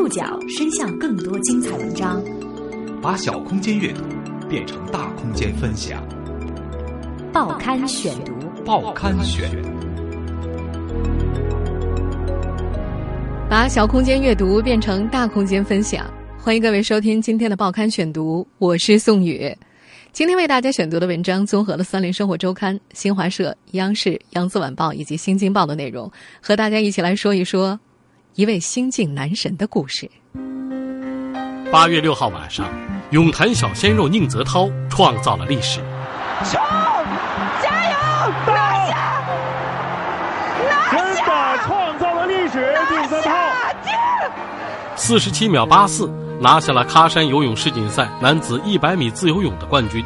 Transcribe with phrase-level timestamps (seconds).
[0.00, 2.24] 触角伸向更多精彩文章，
[3.02, 4.02] 把小空间阅读
[4.48, 6.02] 变成大空间分享。
[7.34, 8.32] 报刊选读，
[8.64, 9.50] 报刊选，
[13.46, 16.10] 把小空间阅读变成大空间分享。
[16.38, 19.54] 欢迎各位收听今天的报刊选读，我是宋宇。
[20.12, 27.78] 今天为大家选读的文章综合了《三联生活周刊》、新华社、央视、扬子晚报以及《新京报》的内容，和大家一起来说一说
[28.40, 30.10] 一位新晋男神的故事。
[31.70, 32.66] 八月六号晚上，
[33.10, 35.80] 泳坛小鲜肉宁泽涛创造了历史。
[36.42, 36.58] 冲！
[37.62, 38.32] 加油！
[38.46, 39.22] 拿下！
[40.70, 40.96] 拿下！
[40.96, 43.30] 真的创造了历史，宁泽涛。
[44.96, 46.10] 四十七秒八四。
[46.40, 50.02] 拿下了喀山游泳世锦赛男子一百米自由泳的冠军。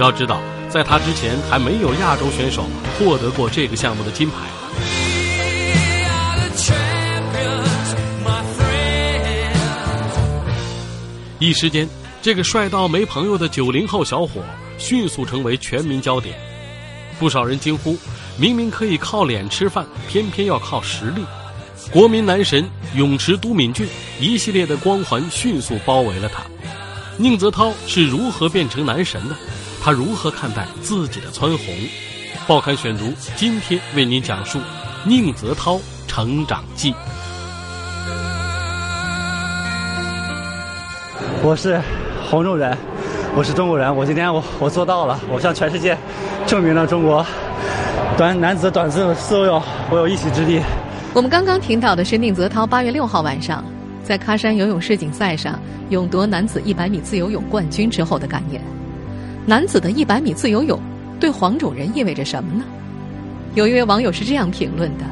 [0.00, 2.64] 要知道，在他之前还没有亚洲选手
[2.98, 4.34] 获得过这个项目的金牌。
[11.42, 11.88] 一时间，
[12.22, 14.40] 这个帅到没朋友的九零后小伙
[14.78, 16.38] 迅速成为全民焦点。
[17.18, 17.98] 不少人惊呼：
[18.38, 21.24] 明明可以靠脸吃饭，偏偏要靠实力。
[21.90, 23.88] 国民男神泳池都敏俊，
[24.20, 26.44] 一系列的光环迅速包围了他。
[27.16, 29.34] 宁泽涛是如何变成男神的？
[29.82, 31.74] 他如何看待自己的蹿红？
[32.46, 34.60] 报刊选读今天为您讲述
[35.04, 36.94] 宁泽涛成长记。
[41.44, 41.80] 我是
[42.30, 42.78] 黄种人，
[43.34, 43.94] 我是中国人。
[43.94, 45.98] 我今天我我做到了，我向全世界
[46.46, 47.26] 证明了中国
[48.16, 50.60] 短男子短自由泳我有一席之地。
[51.12, 53.64] 我们刚刚听到的是宁泽涛八月六号晚上
[54.04, 55.58] 在喀山游泳世锦赛上
[55.90, 58.62] 勇夺男子一百米自由泳冠军之后的感言。
[59.44, 60.78] 男子的一百米自由泳
[61.18, 61.92] 对黄种人。
[61.96, 62.62] 意味着什么呢？
[63.56, 65.04] 有一位网友是这样评论的：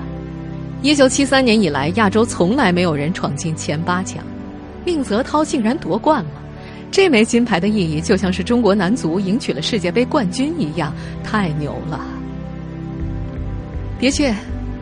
[0.80, 3.12] 一九七三年以来，亚洲从来没有人。
[3.12, 4.22] 闯进前八强，
[4.84, 6.30] 宁泽涛竟然夺冠了。
[6.90, 12.00] 这枚金牌的意义就像是中国男足赢取了世界杯冠军一样，太牛了。
[13.98, 14.34] 的确。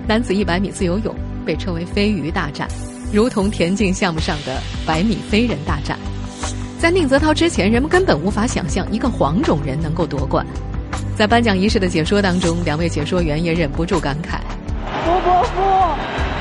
[0.06, 1.14] 男子一百米自由泳
[1.44, 2.66] 被称为“飞鱼大战”，
[3.12, 5.98] 如同田径项目上的“百米飞人大战”。
[6.80, 10.46] 在宁泽涛之前，人们根本无法想象一个黄种人能够夺冠。
[11.14, 14.38] 在颁奖仪式的解说当中，两位解说员也忍不住感慨
[15.04, 15.60] ：“波波夫，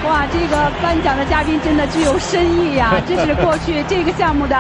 [0.08, 2.96] 哇，这个颁奖的嘉宾真的具有深意呀！
[3.06, 4.56] 这是过去这个项目的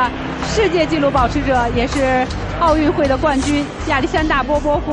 [0.53, 2.27] 世界纪录保持者，也是
[2.59, 4.91] 奥运会的冠军亚历山大·波波夫。”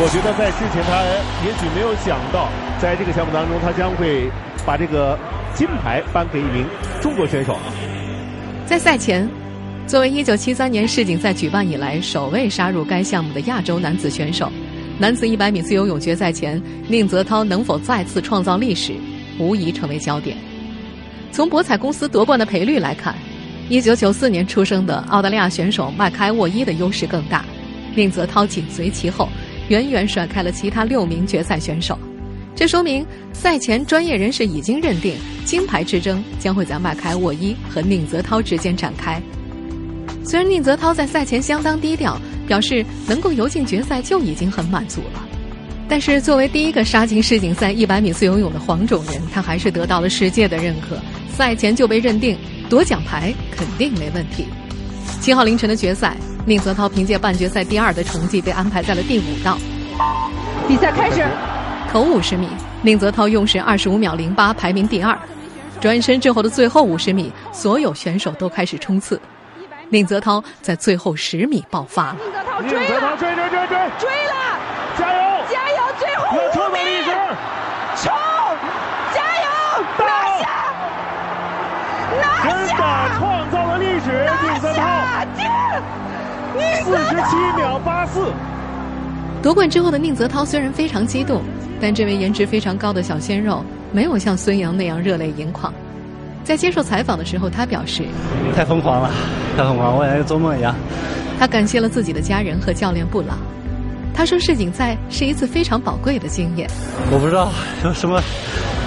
[0.00, 1.02] 我觉得在之前，他
[1.44, 2.48] 也许没有想到，
[2.80, 4.30] 在这个项目当中，他将会
[4.64, 5.18] 把这个
[5.54, 6.64] 金牌颁给一名
[7.02, 7.58] 中国选手。
[8.64, 9.28] 在赛前，
[9.86, 14.50] 作为1973年世锦赛举办以来首位杀入该项目的亚洲男子选手，
[15.02, 18.92] 男子100米自由泳决赛前，宁泽涛能否再次创造历史，
[19.36, 20.36] 无疑成为焦点。
[21.32, 23.12] 从博彩公司夺冠的赔率来看
[23.68, 27.44] ，1994年出生的澳大利亚选手麦开沃伊的优势更大，
[27.96, 29.28] 宁泽涛紧随其后。
[29.70, 31.98] 远远甩开了其他六名决赛选手，
[32.54, 39.20] 这说明赛前专业人士已经认定金牌之争将会在麦开沃伊和宁泽涛之间展开。
[40.24, 42.16] 虽然宁泽涛在赛前相当低调，
[42.46, 45.22] 表示能够游进决赛就已经很满足了，
[45.88, 50.98] 但是作为第一个杀进世锦赛一百米自由泳的黄种人，他还是得到了世界的认可。
[51.32, 52.36] 赛前就被认定
[52.68, 54.46] 夺奖牌肯定没问题。
[55.20, 56.16] 七号凌晨的决赛。
[56.44, 59.56] 宁泽涛凭借半决赛第二的成绩被安排在了第五道。
[60.66, 61.24] 比赛开始，
[61.88, 62.48] 头五十米，
[62.82, 65.16] 宁泽涛用时二十五秒零八，排名第二。
[65.80, 69.20] 转身之后的最后五十米，所有选手都开始冲刺。
[69.92, 72.16] 宁泽涛在最后十米爆发。
[72.18, 74.34] 宁泽涛追了，追追追追，追了！
[74.98, 75.20] 加油！
[75.50, 75.76] 加油！
[76.00, 76.78] 最后五米，
[77.94, 78.10] 冲！
[79.12, 79.44] 加油！
[79.98, 80.08] 拿
[80.40, 80.48] 下！
[82.22, 82.24] 拿
[82.64, 83.18] 下！
[83.18, 84.80] 创造了历史，宁泽涛。
[86.84, 88.32] 四十七秒八四，
[89.42, 91.42] 夺冠之后的宁泽涛虽然非常激动，
[91.82, 93.62] 但这位颜值非常高的小鲜肉
[93.92, 95.72] 没有像孙杨那样热泪盈眶。
[96.44, 98.04] 在接受采访的时候，他表示
[98.54, 99.10] ：“太疯狂了，
[99.56, 100.74] 太疯狂，我感觉做梦一样。”
[101.38, 103.38] 他感谢了自己的家人和教练布朗。
[104.14, 106.68] 他说：“世锦赛是一次非常宝贵的经验。”
[107.10, 107.50] 我不知道
[107.84, 108.20] 用什么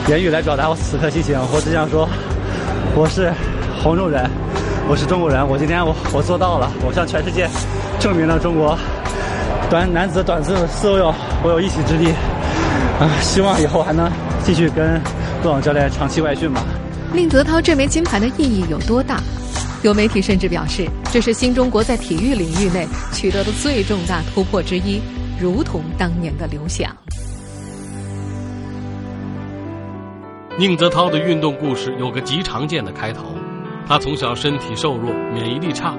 [0.08, 2.08] 言语来表达我此刻心情，我只想说，
[2.96, 3.32] 我是
[3.82, 4.30] 黄种人。
[4.88, 7.50] 我是中国人，我今天我我做到了，我向全世界
[8.00, 8.78] 证明了中国
[9.68, 10.54] 短男子短自
[10.88, 11.12] 由泳
[11.42, 12.12] 我有一席之地。
[13.00, 14.08] 啊，希望以后还能
[14.44, 15.02] 继续跟
[15.42, 16.62] 布朗教练长期外训吧。
[17.16, 19.22] 宁泽涛这枚金牌的意义有多大？
[19.84, 25.00] 有媒体甚至表示，这是新中国在体育领域内取得的最重大突破之一，
[25.40, 26.94] 如同当年的刘翔。
[30.58, 33.34] 宁泽涛的运动故事有个极常见的开头，
[33.88, 35.98] 他从小身体瘦弱，免疫力差，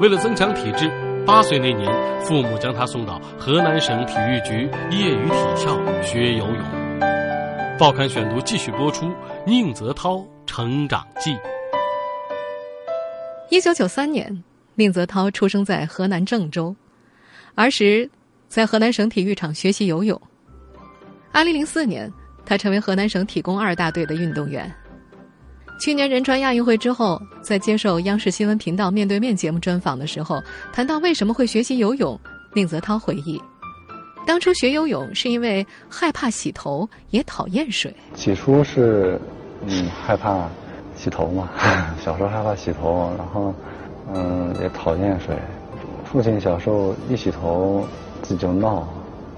[0.00, 0.90] 为了增强体质，
[1.26, 1.90] 八岁那年，
[2.22, 6.58] 父母将他送到河南省体育局业余体校学游泳。
[7.78, 9.06] 报刊选读继续播出
[9.46, 11.30] 《宁泽涛成长记》。
[13.50, 14.42] 一九九三年，
[14.74, 16.74] 宁泽涛出生在河南郑州，
[17.54, 18.08] 儿时
[18.48, 20.20] 在河南省体育场学习游泳。
[21.32, 22.12] 二零零四年。
[22.44, 24.70] 他成为河南省体工二大队的运动员。
[25.80, 30.42] 去年仁川亚运会之后，在接受央视新闻频道《面对面》节目专访的时候，
[30.72, 32.18] 谈到为什么会学习游泳，
[32.52, 33.40] 宁泽涛回忆，
[34.26, 37.94] 当初学游泳是因为害怕洗头，也讨厌水。
[38.16, 39.20] 起初是，
[39.66, 40.48] 嗯，害怕
[40.96, 41.48] 洗头嘛，
[42.02, 43.54] 小时候害怕洗头，然后，
[44.12, 45.36] 嗯，也讨厌水。
[46.04, 47.86] 父亲小时候一洗头
[48.22, 48.86] 自己就闹，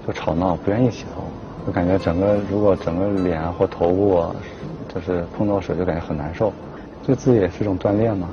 [0.05, 1.23] 就吵闹，不愿意洗头。
[1.65, 4.35] 就感觉整个如果整个脸或头部，
[4.93, 6.53] 就是碰到水就感觉很难受，
[7.05, 8.29] 对自己也是一种锻炼嘛，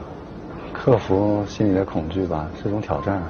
[0.72, 3.22] 克服心里的恐惧吧，是一种挑战。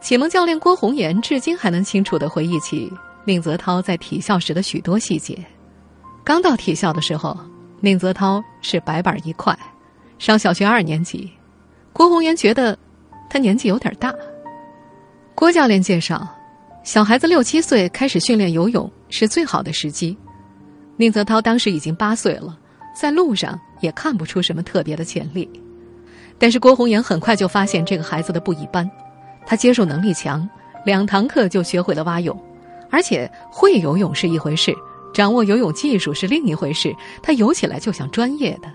[0.00, 2.92] 启蒙教练郭红岩至今还能清楚的回忆起
[3.24, 5.38] 宁泽涛在体校时的许多细节。
[6.24, 7.36] 刚到体校的时候，
[7.84, 9.56] 宁泽涛是白板一块，
[10.16, 11.28] 上小学二年级，
[11.92, 12.78] 郭红岩觉得
[13.28, 14.14] 他年纪有点大。
[15.34, 16.26] 郭教练介绍。
[16.84, 20.16] 小孩子六七岁开始训练游泳是最好的时机。
[20.96, 22.58] 宁泽涛当时已经八岁了，
[22.92, 25.48] 在路上也看不出什么特别的潜力。
[26.38, 28.90] 但是郭红岩很快就发现这个孩子的不一般，
[29.46, 30.48] 他接受能力强，
[30.84, 32.36] 两堂课就学会了蛙泳，
[32.90, 34.74] 而且会游泳是一回事，
[35.12, 36.94] 掌握游泳技术是另一回事。
[37.22, 38.68] 他游起来就像专业的。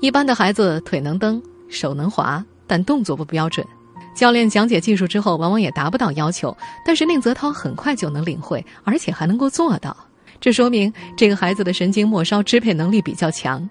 [0.00, 3.66] 一般的孩子腿能蹬，手能划，但动作不标准。
[4.14, 9.96] 教练讲解技术之后，往往也达不到要求，但是宁泽涛很快就能领会，而且还能够做到。
[10.40, 13.68] 这说明这个孩子的神经末梢支配能力比较强。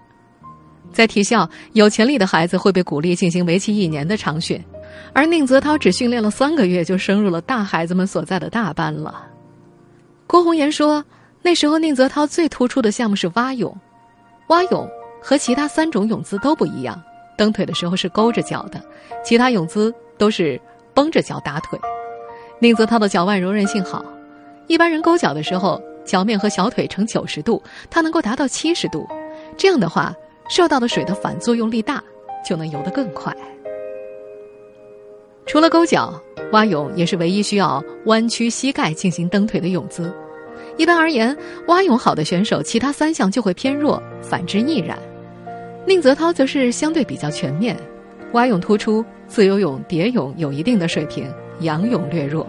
[0.92, 4.62] 在体校，有潜力的孩子会被鼓励进行为期一年的长训，
[5.12, 9.26] 而宁泽涛只训练了三个月就升入了大孩子们所在的大班了。
[10.26, 11.04] 郭红岩说，
[11.44, 13.76] 那时候宁泽涛最突出的项目是蛙泳，
[14.48, 14.88] 蛙泳
[15.22, 17.00] 和其他三种泳姿都不一样，
[17.36, 18.82] 蹬腿的时候是勾着脚的，
[19.22, 19.94] 其他泳姿。
[20.16, 20.60] 都是
[20.94, 21.76] 绷着脚打腿，
[22.60, 24.04] 宁泽涛的脚腕柔韧性好，
[24.68, 27.60] 一般人勾脚的时候，脚面和小腿呈九十度，
[27.90, 29.04] 他能够达到七十度，
[29.56, 30.14] 这样的话，
[30.48, 32.00] 受到的水的反作用力大，
[32.48, 33.36] 就能游得更快。
[35.46, 36.14] 除了勾脚，
[36.52, 40.14] 蛙泳也是唯一需要弯曲膝盖进行蹬腿的泳姿。
[40.76, 41.36] 一般而言，
[41.68, 44.98] 蛙泳好的选手，其他三项就会偏弱，反之亦然。
[45.86, 47.76] 宁泽涛则是相对比较全面。
[48.32, 51.30] 蛙泳突出，自由泳、蝶泳有一定的水平，
[51.60, 52.46] 仰泳略弱。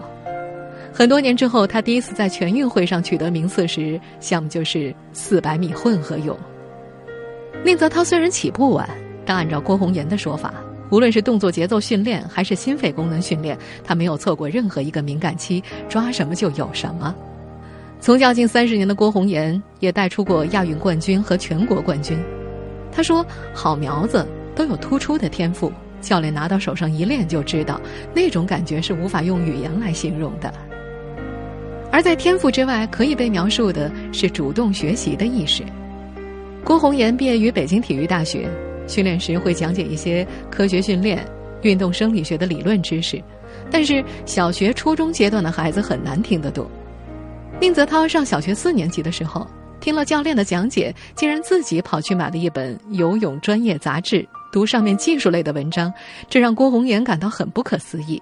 [0.92, 6.36] 很多年之后，他第一次在全运会上取得名次时，项目就是四百米混合泳。
[7.62, 8.88] 宁泽涛虽然起步晚，
[9.24, 10.54] 但按照郭红岩的说法，
[10.90, 17.14] 无论是动作节奏训练还是心肺功能训练，他没有错过任何一个敏感期，抓什么就有什么。
[18.06, 22.16] 从教近三十年的郭红岩也带出过亚运冠军和全国冠军。
[22.92, 24.24] 他说：“好苗子。”
[24.54, 27.80] 都有突出的天赋，教练拿到手上一练就知道，
[28.14, 30.54] 那种感觉是无法用语言来形容的。
[31.90, 35.64] 而在天赋之外，可以被描述的是主动学习的意识。
[36.62, 38.48] 郭红岩毕业于北京体育大学，
[38.86, 41.26] 训练时会讲解一些科学训练、
[41.62, 43.20] 运动生理学的理论知识，
[43.68, 46.70] 但是小学、初中阶段的孩子很难听得懂。
[47.58, 49.46] 宁泽涛上小学四年级的时候，
[49.80, 54.26] 听了教练的讲解，竟然自己跑去买了一本游泳专业杂志。
[54.52, 55.92] 读上面技术类的文章，
[56.28, 58.20] 这让郭红岩感到很不可思议。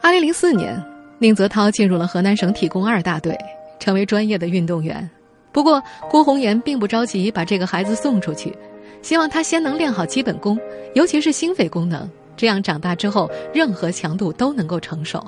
[0.00, 0.80] 二零零四年，
[1.18, 3.36] 宁泽涛进入了河南省体工二大队，
[3.78, 5.08] 成为专业的运动员。
[5.50, 8.56] 不过，郭红岩并不着急把这个孩子送出去，
[9.00, 10.58] 希望他先能练好基本功，
[10.94, 15.24] 尤其是心肺功能，这样长大之后任何强度都能够承受。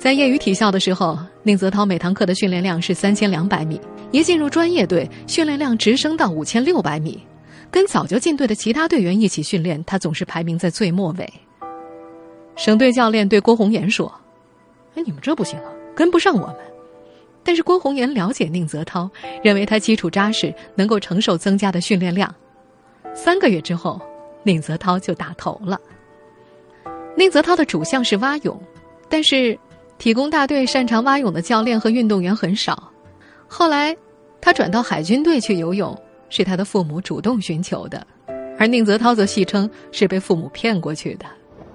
[0.00, 3.78] 在业余体校的时候，宁泽涛每堂课的训练量是三千两百米，
[4.12, 7.22] 一进入专业队，训练量直升到五千六百米。
[7.70, 11.30] 跟早就进队的其他队员一起训练，他总是排名在最末尾。
[12.56, 14.10] 省队教练对郭红岩说
[14.96, 16.56] ：“哎，你们这不行啊，跟不上我们。”
[17.44, 19.10] 但是郭红岩了解宁泽涛，
[19.44, 22.34] 认为他基础扎实，能够承受增加的训练量。
[23.14, 24.00] 三个月之后，
[24.44, 25.78] 宁泽涛就打头了。
[27.18, 28.58] 宁泽涛的主项是蛙泳，
[29.10, 29.58] 但是
[30.00, 32.90] 体工大队擅长蛙泳的教练和运动员很少。
[33.46, 33.94] 后来，
[34.40, 35.94] 他转到海军队去游泳。
[36.32, 38.06] 是他的父母主动寻求的，
[38.56, 41.26] 而宁泽涛则戏称是被父母骗过去的。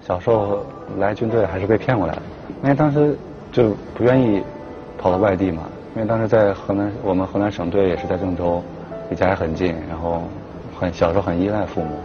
[0.02, 0.66] 小时候
[0.98, 2.22] 来军队还是被骗过来的，
[2.64, 3.14] 因为当时
[3.52, 4.42] 就不愿意
[4.98, 5.64] 跑到外地嘛，
[5.94, 8.64] 因为当时在河南，我们河南省队也是在郑州，
[9.10, 10.24] 离家也很近，然后
[10.80, 11.98] 很小时候很依赖父母，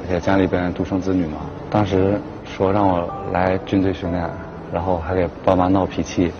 [0.00, 1.38] 而且家里边独生子女嘛。
[1.68, 4.30] 当时说让我来军队训练，
[4.72, 6.32] 然后还给爸妈闹脾气。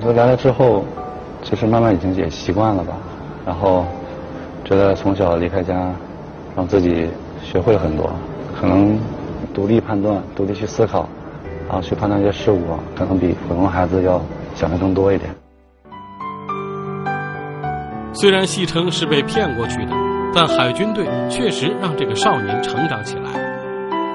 [0.00, 0.84] 就来了之后，
[1.42, 2.94] 其实慢慢已经也习惯了吧。
[3.44, 3.84] 然后
[4.64, 5.90] 觉得从小离开家，
[6.54, 7.08] 让自己
[7.42, 8.10] 学会了很多，
[8.60, 8.98] 可能
[9.54, 11.08] 独立判断、独立去思考，
[11.66, 12.60] 然后去判断一些事物，
[12.96, 14.20] 可能比普通孩子要
[14.54, 15.30] 想的更多一点。
[18.12, 19.92] 虽然戏称是被骗过去的，
[20.34, 23.47] 但海军队确实让这个少年成长起来。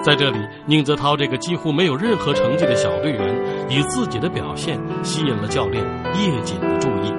[0.04, 5.82] 在这里，宁泽涛这个几乎没有任何成绩的小队员，以自己的表现吸引了教练
[6.20, 7.14] 叶瑾的注意。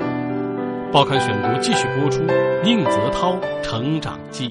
[0.93, 2.21] 报刊选读继续播出
[2.63, 4.51] 《宁泽涛成长记》。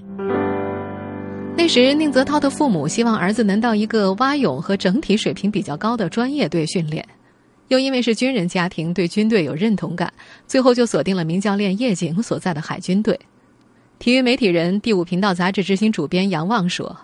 [1.55, 7.07] 那时，宁泽涛的父母希望儿子能到一个蛙泳和整体水平比较高的专业队训练。
[7.67, 10.11] 又因为是军人家庭，对军队有认同感，
[10.47, 13.19] 最后就锁定了名教练叶瑾所在的海军队。
[13.99, 16.97] 体育媒体人、第五频道杂志执行主编杨望说：“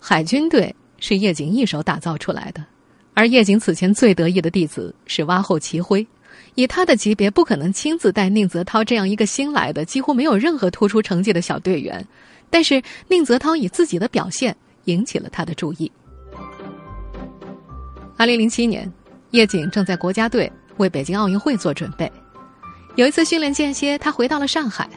[0.00, 2.64] 海军队是叶瑾一手打造出来的，
[3.14, 6.06] 而叶瑾此前最得意的弟子是蛙后齐辉，
[6.54, 12.06] 以他的级别不可能亲自带宁泽涛这样一个新来的、几乎没有任何突出成绩的小队员。
[12.50, 15.90] 但是宁泽涛以自己的表现引起了他的注意。
[18.16, 18.90] 二零零七年。”
[19.32, 22.10] 叶瑾正在国家队为北京奥运会做准备。
[22.96, 24.88] 有一次训练间歇，他回到了上海。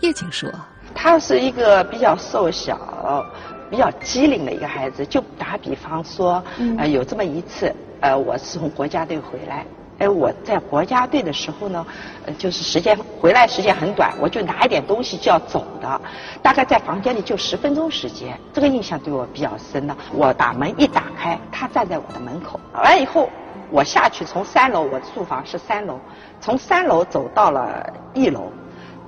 [0.00, 0.48] 叶瑾说
[0.94, 3.26] ：“他是一个比较瘦小、
[3.70, 5.04] 比较机灵的一个孩子。
[5.06, 6.42] 就打比方说，
[6.78, 9.64] 呃，有这么一次，呃，我是从国家队回来。
[9.98, 11.86] 哎，我在国家队的时候呢，
[12.26, 16.00] 呃，就是时间回来时间很短，我就拿一点东西就要走的，
[16.42, 18.38] 大概在房间里就十分钟时间。
[18.52, 19.96] 这个印象对我比较深的。
[20.12, 22.60] 我把门一打开，他站在我的门口。
[22.74, 23.30] 完以后，
[23.70, 25.98] 我下去从三楼，我住房是三楼，
[26.42, 28.52] 从三楼走到了一楼，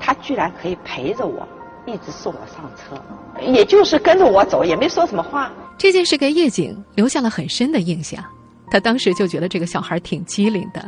[0.01, 1.47] 他居然可以陪着我，
[1.89, 3.01] 一直送我上车，
[3.41, 5.51] 也就是跟着我走，也没说什么话。
[5.77, 8.23] 这件事给叶景留下了很深的印象。
[8.71, 10.85] 他当时就觉得这个小孩挺机灵的，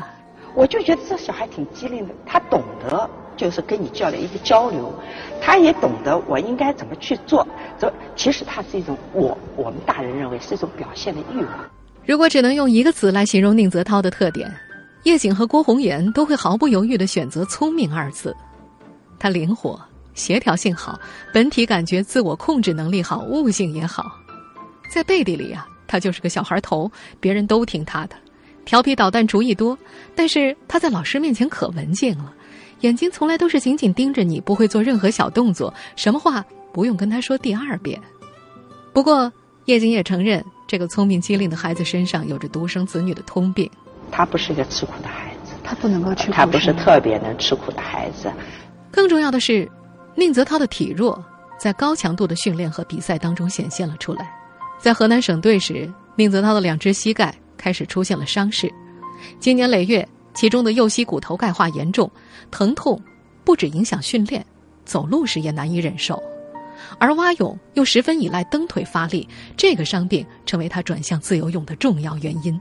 [0.54, 4.92] 我就觉得这小孩挺机灵的，他懂得就是跟你教练一个交流，
[5.40, 7.46] 他也懂得我应该怎么去做。
[7.78, 11.48] 这其实他是一种我我们大人认为是一种表现的欲望。
[12.04, 14.54] 如果只能用一个词来形容宁泽涛的特点，
[15.04, 18.36] 叶景和郭红岩都会毫不犹豫的选择“聪明”二字。
[19.18, 19.80] 他灵活、
[20.20, 21.00] 协调性好，
[21.32, 24.12] 本体感觉、自我控制能力好，悟性也好，
[24.92, 25.66] 在背地里啊。
[25.88, 28.14] 他就是个小孩头，别人都听他的，
[28.64, 29.76] 调皮捣蛋，主意多。
[30.14, 32.32] 但是他在老师面前可文静了，
[32.82, 38.00] 眼睛从来都是紧紧盯着你，不会做任何小动作，什么话不用跟他说第二遍。
[38.92, 39.32] 不过
[39.64, 43.68] 叶瑾也承认，这个聪明机灵的孩子身上有着独生子女的通病。
[44.12, 46.32] 他不是一个吃苦的孩子，他不能够吃苦。
[46.32, 48.30] 他不是特别能吃苦的孩子。
[48.92, 49.68] 更重要的是，
[50.14, 51.22] 宁泽涛的体弱
[51.58, 54.30] 在高强度的训练和比赛当中显现了出来。
[54.78, 58.72] 在河南省队时，宁泽涛的两只膝盖开始出现了伤势，
[59.38, 62.10] 经年累月，其中的右膝骨头钙化严重，
[62.50, 63.00] 疼痛
[63.44, 64.44] 不止影响训练，
[64.84, 66.22] 走路时也难以忍受。
[66.98, 72.58] 而蛙泳又十分依赖蹬腿发力，这个伤病成为他转向自由泳的重要原因。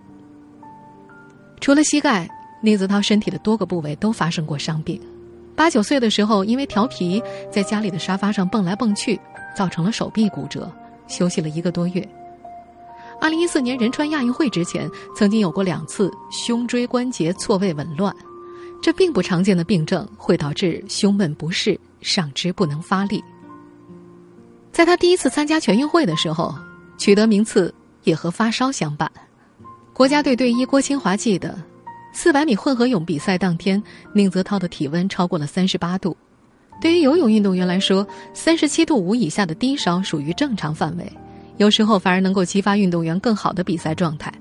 [1.61, 2.29] 除了膝盖，
[2.61, 5.01] 宁泽涛身体的多个部位都发生过伤病。
[5.59, 9.19] 八九岁的时候，因为调皮，在家里的沙发上蹦来蹦去，
[9.53, 10.71] 造成了手臂骨折。
[11.05, 12.07] 休息了一个多月。
[13.19, 18.15] 二零一四年仁川亚运会之前，曾经有过两次胸椎关节错位紊乱，
[18.81, 23.21] 这并不常见的病症会导致胸闷不适、上肢不能发力。
[24.71, 26.55] 在他第一次参加全运会的时候，
[26.97, 27.73] 取得名次
[28.03, 29.11] 也和发烧相伴。
[29.93, 31.61] 国家队队医郭清华记得，
[32.11, 33.81] 四百米混合泳比赛当天，
[34.13, 36.15] 宁泽涛的体温超过了三十八度。
[36.81, 41.11] 对于游泳运动员来说，三十七度五以下的低烧属于正常范围，
[41.57, 44.33] 有时候反而能够激发运动员更好的比赛状态。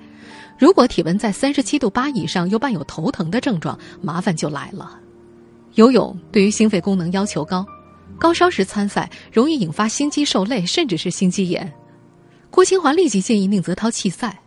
[0.59, 4.99] 如果体温在三十七度八以上，又伴有头疼的症状，麻烦就来了。
[5.75, 7.65] 游泳对于心肺功能要求高，
[8.19, 11.73] 高烧时参赛容易引发心肌受累，甚至是心肌炎。
[12.51, 14.41] 郭清华立即建议宁泽涛弃赛。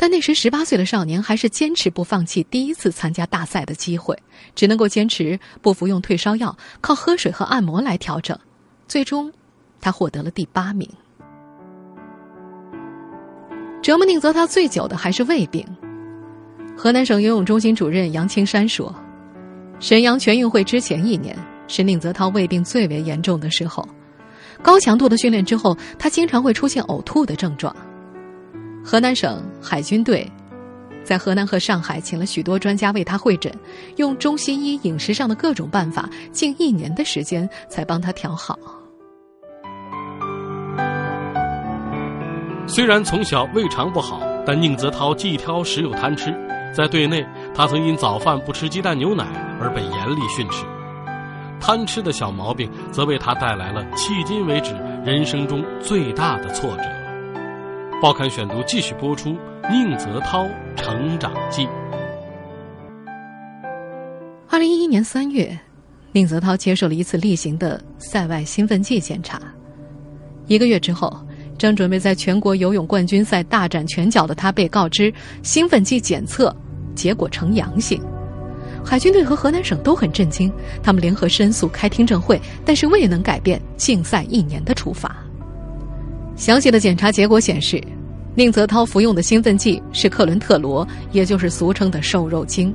[0.00, 4.16] 但那时十八岁的少年还是坚持不放弃第一次参加大赛的机会，
[4.54, 8.38] 只能够坚持不服用退烧药，靠喝水和按摩来调整。
[8.86, 9.32] 最终，
[9.80, 10.88] 他获得了第八名。
[13.82, 15.66] 折磨宁泽涛最久的还是胃病。
[16.76, 18.94] 河南省游泳中心主任杨青山说
[19.80, 21.36] ：“沈阳全运会之前一年
[21.66, 23.84] 是宁泽涛胃病最为严重的时候，
[24.62, 27.74] 高强度的训练之后，他经常会出现呕吐的症状。”
[28.90, 30.26] 河南省海军队
[31.04, 33.52] 在河南和上海请了许多专家为他会诊，
[33.96, 38.58] 用中西医饮食上的各种办法，近一年的时间才帮他调好。
[42.66, 46.34] 虽然从小胃肠不好，但宁泽涛既挑食又贪吃。
[46.74, 47.22] 在队内，
[47.54, 49.26] 他曾因早饭不吃鸡蛋牛奶
[49.60, 50.64] 而被严厉训斥。
[51.60, 54.72] 贪吃的小毛病，则为他带来了迄今为止
[55.04, 56.97] 人生中最大的挫折。
[58.00, 59.30] 报刊选读继续播出
[59.72, 61.62] 《宁泽涛成长记》。
[64.48, 65.58] 二零一一年三月，
[66.12, 69.42] 宁泽涛接受了一次例行的赛外兴奋剂检查。
[70.46, 71.12] 一个月之后。
[71.58, 75.12] 正准备在全国游泳冠军赛大展拳脚的他被告知
[75.42, 76.54] 兴奋剂检测
[76.94, 78.00] 结果呈阳性，
[78.84, 80.52] 海军队和河南省都很震惊，
[80.84, 85.16] 他们联合申诉开听证会，但是未能改变禁赛一年的处罚。
[86.38, 87.82] 详细的检查结果显示，
[88.36, 92.72] 宁泽涛服用的兴奋剂是克伦特罗，也就是俗称的瘦肉精。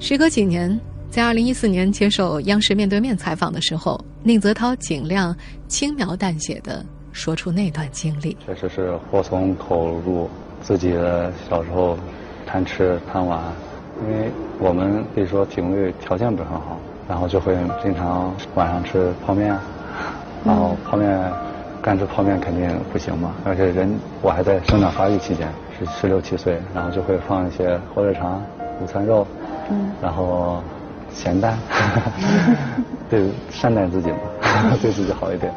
[0.00, 5.36] 时隔几年，在二零一四年接受央视面对面采访的时候，宁泽涛尽量
[5.68, 6.84] 轻描淡写的。
[7.12, 10.30] 说出那段经历，确实是祸从口入，
[10.62, 11.98] 自己的小时候
[12.46, 13.42] 贪吃贪玩，
[14.06, 16.78] 因为我们可以说体育条件不是很好，
[17.08, 19.48] 然后就会经常晚上吃泡面，
[20.44, 21.30] 然后泡面
[21.82, 23.92] 干吃泡面肯定不行嘛，而且人
[24.22, 28.42] 我还在生长发育期间，是十六七岁，然后就会放一些火腿肠、
[28.82, 29.26] 午餐肉，
[29.70, 30.62] 嗯，然后
[31.12, 31.58] 咸蛋，
[33.08, 34.18] 对善待自己嘛，
[34.82, 35.52] 对自己好一点，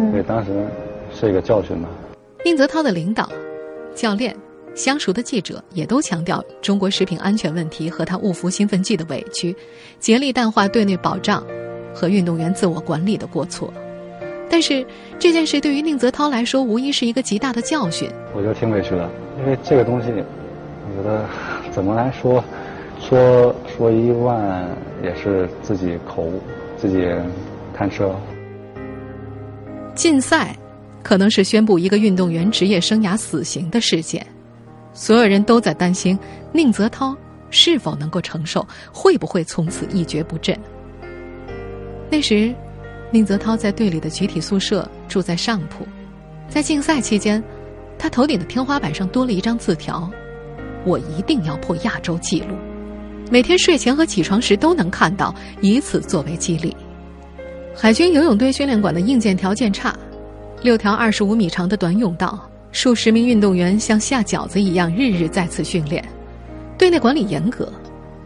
[0.00, 0.50] 因为当时。
[1.10, 1.88] 是一个教训嘛。
[2.44, 3.28] 宁泽涛的领导、
[3.94, 4.36] 教练、
[4.74, 9.56] 相熟的记者也都强调中国食品安全问题和他误服兴奋剂的委屈，
[9.98, 11.42] 竭力淡化队内保障
[11.94, 13.72] 和运动员自我管理的过错。
[14.48, 14.86] 但是
[15.18, 18.10] 这件事对于宁泽涛来说，无疑是一个极大的教训。
[18.34, 21.24] 我觉得挺委屈的，因为这个东西，我觉得
[21.70, 22.42] 怎么来说，
[23.00, 24.68] 说说一万
[25.02, 26.40] 也是自己口误，
[26.76, 27.06] 自己
[27.74, 28.20] 贪吃了。
[29.94, 30.56] 禁赛。
[31.00, 34.26] 可能是宣布一个运动员职业生涯死刑的事件，
[34.92, 36.18] 所有人都在担心
[36.52, 37.16] 宁泽涛
[37.48, 40.58] 是否能够承受，会不会从此一蹶不振。
[42.10, 42.52] 那时，
[43.10, 45.86] 宁泽涛在队里的集体宿舍住在上铺，
[46.48, 47.42] 在竞赛期间，
[47.98, 50.10] 他头顶的天花板上多了一张字条
[50.84, 52.54] ：“我一定要破亚洲纪录。”
[53.30, 56.76] 每天睡前和起床时都能看到，以此作为激励。
[57.74, 59.94] 海军游泳队训练馆的硬件条件差。
[60.60, 62.38] 六条二十五米长的短泳道，
[62.72, 66.04] 数十名运动员像下饺子一样日日在此训练。
[66.76, 67.72] 队内管理严格，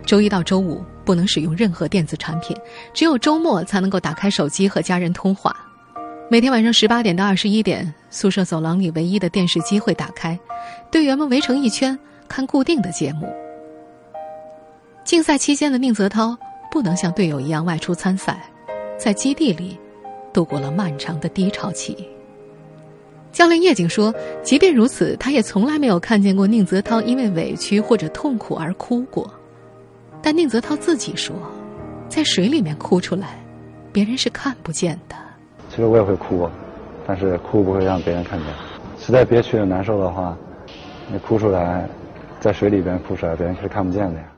[0.07, 2.57] 周一到周五不能使用任何电子产品，
[2.95, 5.55] 只有周末才能够打开手机和家人通话。
[6.31, 10.39] 每天晚上十八点到二十一点，宿舍走廊里唯一的电视机会打开，
[10.91, 13.29] 队员们围成一圈看固定的节目。
[15.05, 16.37] 竞赛期间的宁泽涛
[16.71, 18.43] 不能像队友一样外出参赛，
[18.97, 19.79] 在基地里
[20.33, 22.09] 度过了漫长的低潮期。
[23.31, 29.31] 教练叶景说：“即便如此，他也从来没有看见过宁泽涛因为委屈或者痛苦而哭过。
[30.23, 31.35] 但宁泽涛自己说，
[32.09, 33.43] 在水里面哭出来，
[33.93, 35.17] 别人是看不见的。
[35.69, 36.49] 其实我也会哭，
[37.07, 38.49] 但是哭不会让别人看见。
[39.01, 40.37] 实在憋屈的、难受的话，
[41.11, 41.89] 你哭出来，
[42.39, 44.33] 在水里边哭出来，别人是看不见的呀。”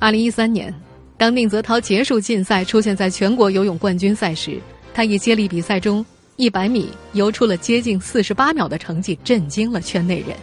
[0.00, 0.74] 二零一三年，
[1.16, 4.60] 当宁泽涛结束禁赛，出现在全国游泳冠军赛时，
[4.92, 6.04] 他以接力比赛中。
[6.36, 10.36] 一百米游出了接近四十八秒的成绩，震惊了圈内人。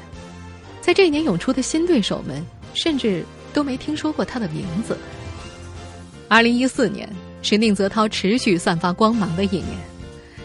[0.82, 4.98] 在这一年涌出的新对手们，甚至都没听说过他的名字。
[6.28, 7.10] 二零一四年
[7.42, 9.68] 是宁泽涛持续散发光芒的一年，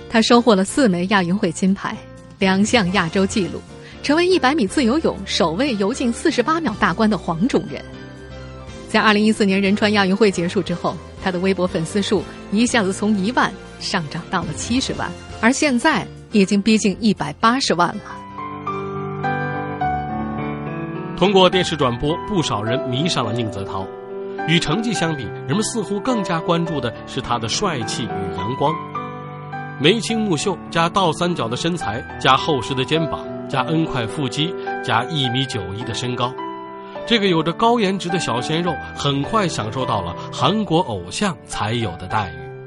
[0.08, 1.96] 他收获了四枚亚运会金牌，
[2.38, 3.60] 两项亚洲纪录，
[4.02, 7.82] 成为一百米自由泳首位游进四十八秒大关的黄种人。
[8.88, 15.10] 在二零一四年仁川亚运会结束之后，他的微博粉丝数一下子从一万上涨到了七十万。
[15.40, 18.19] 而现在已经逼近一百八十万了。
[21.20, 23.86] 通过电视转播，不少人迷上了宁泽涛。
[24.48, 28.74] 与成绩相比，人们似乎更加关注的是他的帅气与阳光。
[29.78, 36.32] 眉清目秀加倒三角的身材，加厚实的肩膀，加 N 块腹肌，加一米九一的身高，
[37.06, 42.64] 这个有着高颜值的小鲜肉，很快享受到了韩国偶像才有的待遇。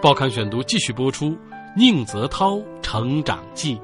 [0.00, 1.36] 报刊选读继续播出。
[1.76, 3.78] 宁泽涛成长记。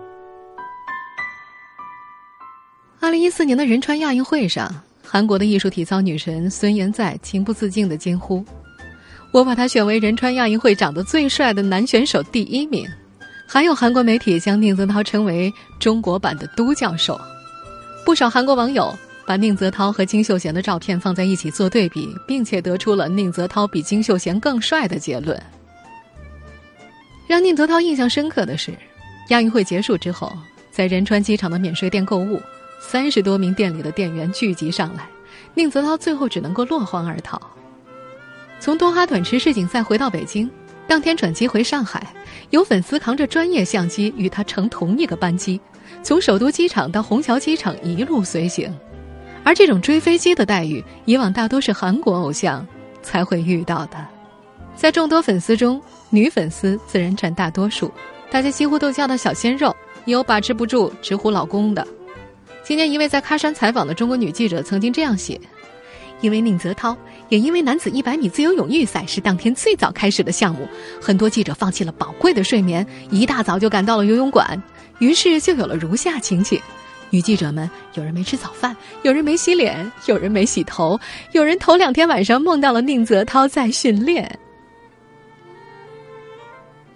[3.02, 8.44] 二零一四年的仁川亚运会上，韩国的艺术体操女神孙妍在情不自禁的惊呼
[9.34, 12.88] ：“我把他选为仁川亚运会长得最帅的男选手第一名。”
[13.44, 17.20] 还有韩国媒体将宁泽涛称为“中国版的都教授”。
[18.06, 25.36] 不少韩国网友把宁泽涛和金秀贤的照片放在一起做对比，并且得出了宁泽涛比金秀贤更帅的结论。
[27.26, 28.72] 让宁泽涛印象深刻的是，
[29.30, 30.32] 亚运会结束之后，
[30.70, 32.40] 在仁川机场的免税店购物，
[32.84, 35.08] 三十多名店里的店员聚集上来，
[35.54, 37.40] 宁泽涛最后只能够落荒而逃。
[38.58, 40.50] 从多哈短池世锦赛回到北京，
[40.88, 42.04] 当天转机回上海，
[42.50, 45.58] 有粉丝扛着专业相机与他乘同一个班机，
[46.02, 48.70] 从首都机场到虹桥机场一路随行。
[49.44, 52.66] 而这种追飞机的待遇，以往大多是韩国偶像
[53.00, 53.96] 才会遇到的。
[54.74, 57.90] 在众多粉丝中，女粉丝自然占大多数，
[58.28, 61.86] 大家几乎都叫她“小鲜肉”，也有把持不住直呼“老公”的。
[62.62, 65.40] 今年一位在喀山采访的中国女记者曾经这样写
[66.22, 66.96] ：“因为宁泽涛，
[67.28, 70.68] 也因为男子一百米自由泳预赛是当天最早开始的项目，
[71.00, 74.62] 很多记者放弃了宝贵的睡眠，一大早就赶到了游泳馆，
[75.00, 76.60] 于是就有了如下情景。”
[77.10, 80.98] 女记者们，有人没吃早饭，有人没洗脸，有人没洗头，
[81.32, 84.38] 有人头两天晚上梦到了宁泽涛在训练。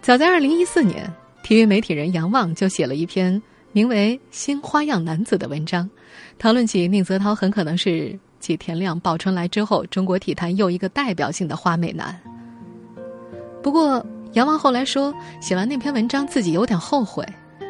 [0.00, 3.42] 早在二零一四年，体育媒体人杨望就写了一篇
[3.77, 5.87] 名为《新花样男子》的文章，
[6.39, 12.19] 讨论起宁泽涛很可能是继田亮、鲍春来之后，中国体坛又一个代表性的花美男。
[13.62, 15.12] 不过，杨望后来说，
[15.43, 17.23] 写完那篇文章自己有点后悔。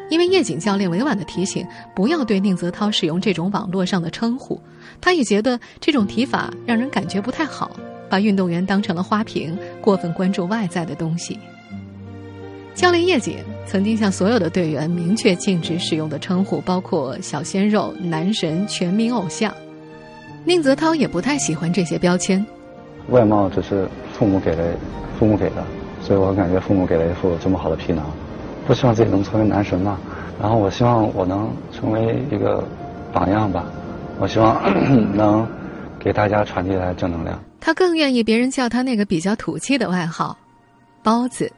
[0.09, 4.57] 因为叶瑾教练委婉的提醒，不要对宁泽涛使用这种网络上的称呼，
[5.01, 7.69] 他也觉得这种提法让人感觉不太好，
[8.09, 11.37] 把运动员当成了花瓶，过分关注外在的东西。
[12.77, 19.51] 教练叶瑾曾经向所有的队员明确禁止使用的称呼，包括“小鲜肉”“男神”“全民偶像”。
[20.45, 22.45] 宁泽涛也不太喜欢这些标签。
[23.09, 24.77] 外貌只是父母给的，
[25.17, 25.65] 父母给的，
[26.03, 28.05] 所以我感觉父母给了一副这么好的皮囊。
[28.67, 29.99] 不希望自己能成为男神嘛，
[30.39, 32.63] 然后我希望我能成为一个
[33.11, 33.65] 榜样吧，
[34.19, 34.61] 我希望
[35.17, 35.47] 能
[35.99, 37.41] 给大家传递来正能量。
[37.59, 40.37] 他更愿意别人叫他那个比较土气的外号
[41.01, 41.51] “包子”。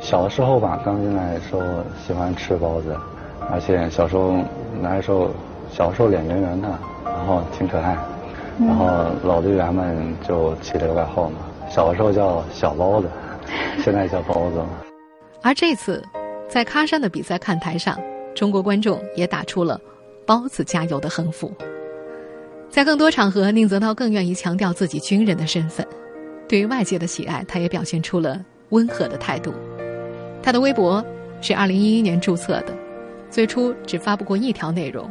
[0.00, 1.62] 小的时候吧，刚进来的时候
[2.06, 2.96] 喜欢吃包子，
[3.50, 4.36] 而且小时候
[4.82, 5.30] 来的时候，
[5.70, 6.68] 小时候脸圆圆的，
[7.04, 7.96] 然后挺可爱，
[8.60, 8.86] 然后
[9.22, 11.38] 老队员们就起了个外号嘛。
[11.70, 13.08] 小的时候叫小包子，
[13.82, 14.62] 现在叫包子。
[15.42, 16.02] 而这次。
[16.46, 17.98] 在喀山的比赛看台上，
[18.32, 19.80] 中国观众也打出了
[20.24, 20.62] “包子。
[20.62, 21.50] 加油”的横幅。
[22.68, 25.84] 在更多场合，宁泽涛更愿意强调自己军人的身份。
[26.46, 29.52] 对于外界的喜爱，他也表现出了温和的态度。
[30.44, 31.02] 他的微博
[31.40, 32.76] 是2011年注册的，
[33.30, 35.10] 最初只发布过一条内容。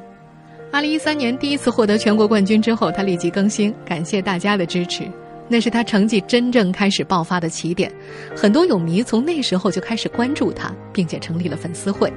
[0.71, 5.05] 2013年第一次获得全国冠军之后，他立即更新，感谢大家的支持。
[5.47, 7.91] 那是他成绩真正开始爆发的起点，
[8.35, 12.13] 很多泳迷从那时候就开始关注他，并且成立了粉丝会。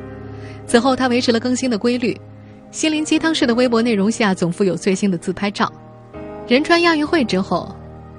[0.66, 2.14] 此后，他维持了更新的规律，
[2.70, 5.72] 心灵鸡汤式的微博内容下总附有最新的自拍照。
[6.46, 7.74] 仁川亚运会之后，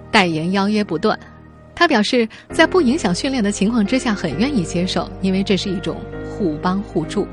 [0.09, 1.17] 代言邀约不断。
[1.77, 5.95] 他表示，在不影响训练的情况之下，很愿意接受，因为这是一种
[6.27, 7.27] 互帮互助。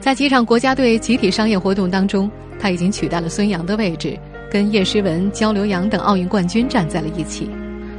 [0.00, 4.18] 在几场国家队集体商业活动当中，他已经取代了孙杨的位置。
[4.48, 7.50] 跟叶诗文、焦刘洋等奥运冠军站在了一起，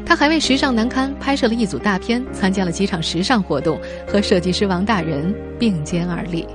[0.05, 3.77] 他还为《时尚男刊》拍摄了一组大片，参加了几场时尚活动，
[4.07, 6.47] 和设计师王大仁并肩而立。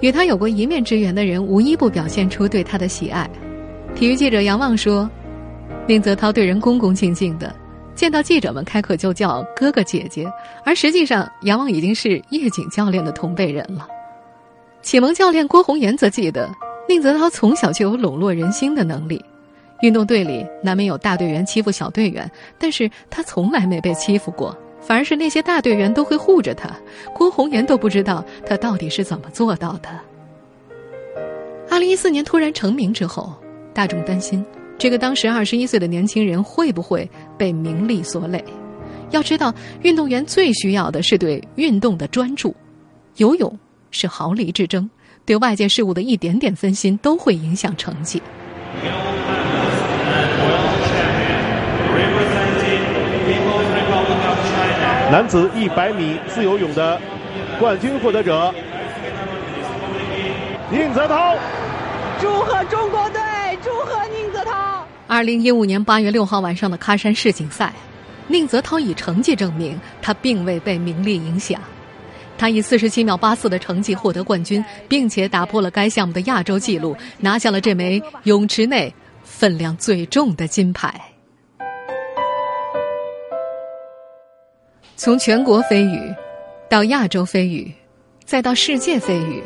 [0.00, 3.28] 与他有过一面之缘的人，无一不表现出对他的喜爱。
[3.94, 5.08] 体育记者杨望说
[5.90, 7.52] ：“宁泽涛对人恭恭敬敬的，
[7.96, 10.24] 见到记者们开口就叫哥哥姐姐，
[10.64, 13.88] 而实际上杨望已经是叶瑾教练的同辈人了。”
[14.82, 16.48] 启蒙教练郭红岩则记得。
[16.88, 19.24] 宁泽涛从小就有笼络人心的能力，
[19.80, 26.70] 运动队里难免有大队员欺负小队员，但是他从来没被欺负过，反而是那些大队员都会护着他。
[27.12, 29.88] 郭红岩都不知道他到底是怎么做到的。
[31.68, 33.34] 二零一四年突然成名之后，
[33.74, 34.44] 大众担心
[34.80, 38.42] 这个当时二十一岁的年轻人会不会被名利所累。
[39.10, 42.56] 要知道，运动员最需要的是对运动的专注，
[43.16, 43.58] 游泳
[43.90, 44.88] 是毫厘之争。
[45.26, 48.22] 对外界事物的一点点分心都会影响成绩。
[55.12, 56.98] 男子一百米自由泳的
[57.58, 58.54] 冠军获得者
[60.70, 61.36] 宁泽涛，
[62.18, 63.29] 祝贺中国队！
[65.10, 67.74] 二零一五年八月六号晚上的喀山世锦赛，
[68.28, 71.60] 宁泽涛以成绩证明他并未被名利影响。
[72.38, 78.94] 他以四十七秒八四的成绩获得冠军，并且打破了该项目的亚洲纪录，拿下了这枚泳池内
[79.24, 80.94] 分量最重的金牌。
[84.94, 85.98] 从全国飞鱼，
[86.68, 87.68] 到亚洲飞鱼，
[88.24, 89.42] 再到世界飞鱼，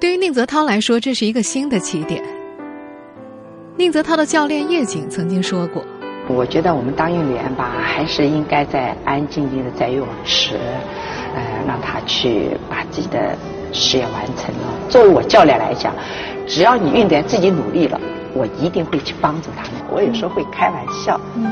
[0.00, 2.35] 对于宁泽涛来说，这是一个新的起点。
[3.78, 5.84] 宁泽涛的教练叶瑾曾经说过
[6.28, 10.54] ：“我觉得我们当运动员吧，还是应该在安安静静的在游泳池，
[11.34, 13.36] 呃，让他去把自己的
[13.74, 14.88] 事业完成了。
[14.88, 15.92] 作为我教练来讲，
[16.46, 18.00] 只要你运动员自己努力了，
[18.32, 19.72] 我一定会去帮助他们。
[19.90, 21.46] 我有时候会开玩笑，嗯，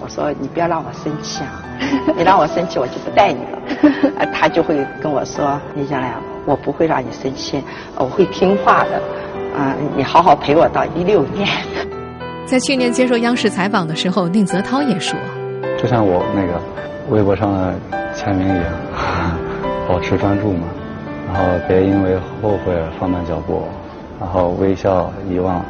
[0.00, 1.62] 我说你不要让我生气啊，
[2.18, 4.18] 你让我生气我就不带你了。
[4.18, 6.12] 啊， 他就会跟我说：李教练，
[6.44, 7.62] 我不会让你生气，
[7.94, 9.00] 我会听话的。
[9.58, 11.48] 啊，你好好陪我到一六年。
[12.46, 15.18] 在去年接受央视采访的时候，宁泽涛也说
[15.76, 16.62] ：“就像我那个
[17.10, 17.74] 微博上的
[18.14, 18.66] 签名一样，
[19.88, 20.68] 保持专注嘛，
[21.26, 23.64] 然后别因为后悔而放慢脚步，
[24.20, 25.60] 然后微笑、遗忘、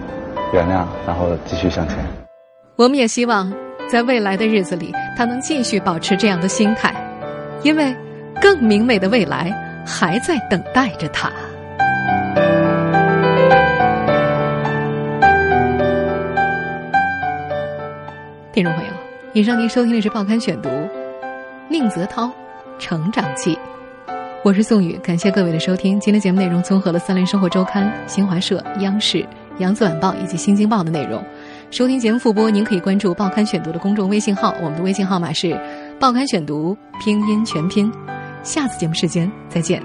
[0.52, 1.96] 原谅，然后继续向前。”
[2.76, 3.50] 我们也希望
[3.88, 6.94] 在未来的日子里，他能继续保持这样的心态，
[7.62, 7.96] 因为
[8.38, 9.50] 更明媚的未来
[9.86, 11.32] 还在等待着他。
[18.58, 18.90] 听众朋友，
[19.34, 20.68] 以上您收听的是《报刊选读》，
[21.68, 22.28] 宁泽涛
[22.76, 23.56] 成长记。
[24.42, 26.00] 我是宋宇，感谢各位的收听。
[26.00, 29.24] 今天节目内容综合了《三联生活周刊》、新华社、央视、
[29.58, 31.22] 扬子晚报以及新京报的内容。
[31.70, 35.46] 收听节目复播，您可以关注《报刊选读》的公众微信号，我们的微信号码是
[36.00, 37.88] 《报刊选读》拼音全拼。
[38.42, 39.80] 下次节目时间再见。